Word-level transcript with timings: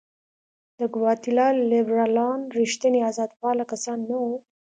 د 0.79 0.81
ګواتیلا 0.93 1.47
لیبرالان 1.71 2.39
رښتیني 2.57 3.01
آزادپاله 3.11 3.63
کسان 3.71 3.99
نه 4.09 4.17
وو. 4.23 4.35